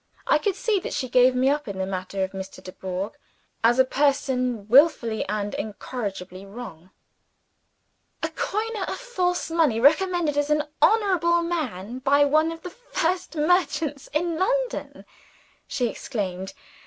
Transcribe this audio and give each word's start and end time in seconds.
I 0.25 0.39
could 0.39 0.55
see 0.55 0.79
that 0.79 0.95
she 0.95 1.07
gave 1.07 1.35
me 1.35 1.47
up, 1.47 1.67
in 1.67 1.77
the 1.77 1.85
matter 1.85 2.23
of 2.23 2.31
Mr. 2.31 2.59
Dubourg, 2.63 3.13
as 3.63 3.77
a 3.77 3.85
person 3.85 4.67
willfully 4.67 5.23
and 5.29 5.53
incorrigibly 5.53 6.43
wrong. 6.43 6.89
"A 8.23 8.29
coiner 8.29 8.81
of 8.85 8.97
false 8.97 9.51
money, 9.51 9.79
recommended 9.79 10.37
as 10.39 10.49
an 10.49 10.63
honorable 10.81 11.43
man 11.43 11.99
by 11.99 12.25
one 12.25 12.51
of 12.51 12.63
the 12.63 12.71
first 12.71 13.35
merchants 13.35 14.09
in 14.11 14.39
London!" 14.39 15.05
she 15.67 15.87
exclaimed. 15.87 16.53